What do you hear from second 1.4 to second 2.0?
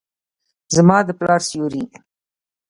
سیوري،